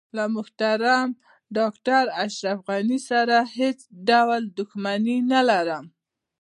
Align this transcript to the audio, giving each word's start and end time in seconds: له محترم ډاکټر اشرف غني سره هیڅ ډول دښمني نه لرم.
له 0.15 0.23
محترم 0.35 1.07
ډاکټر 1.57 2.03
اشرف 2.25 2.59
غني 2.67 2.99
سره 3.09 3.37
هیڅ 3.57 3.79
ډول 4.09 4.41
دښمني 4.57 5.17
نه 5.31 5.41
لرم. 5.49 5.85